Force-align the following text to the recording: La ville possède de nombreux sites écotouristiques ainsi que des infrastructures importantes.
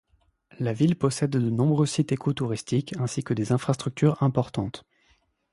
La 0.59 0.73
ville 0.73 0.95
possède 0.95 1.29
de 1.29 1.37
nombreux 1.37 1.85
sites 1.85 2.11
écotouristiques 2.11 2.95
ainsi 2.97 3.23
que 3.23 3.35
des 3.35 3.51
infrastructures 3.51 4.23
importantes. 4.23 4.83